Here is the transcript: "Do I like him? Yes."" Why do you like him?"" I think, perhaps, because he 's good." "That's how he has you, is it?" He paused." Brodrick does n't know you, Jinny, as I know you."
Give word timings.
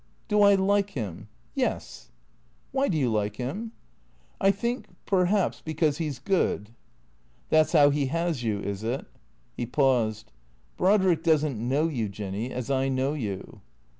"Do 0.27 0.41
I 0.41 0.55
like 0.55 0.89
him? 0.97 1.27
Yes."" 1.53 2.09
Why 2.71 2.87
do 2.87 2.97
you 2.97 3.11
like 3.11 3.35
him?"" 3.35 3.71
I 4.41 4.49
think, 4.49 4.87
perhaps, 5.05 5.61
because 5.63 5.99
he 5.99 6.09
's 6.09 6.17
good." 6.17 6.71
"That's 7.49 7.73
how 7.73 7.91
he 7.91 8.07
has 8.07 8.41
you, 8.43 8.59
is 8.61 8.83
it?" 8.83 9.05
He 9.55 9.67
paused." 9.67 10.31
Brodrick 10.79 11.21
does 11.21 11.45
n't 11.45 11.59
know 11.59 11.87
you, 11.87 12.09
Jinny, 12.09 12.49
as 12.49 12.71
I 12.71 12.89
know 12.89 13.13
you." 13.13 13.61